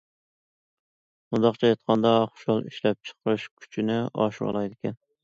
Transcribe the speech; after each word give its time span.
مۇنداقچە 1.35 1.69
ئېيتقاندا، 1.69 2.13
خۇشاللىق 2.31 2.71
ئىشلەپچىقىرىش 2.71 3.47
كۈچىنى 3.61 3.99
ئاشۇرالايدىكەن. 4.25 4.99